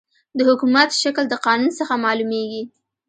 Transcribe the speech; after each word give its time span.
د 0.37 0.39
حکومت 0.49 0.89
شکل 1.01 1.23
د 1.29 1.33
قانون 1.45 1.71
څخه 1.79 1.93
معلوميږي. 2.03 2.63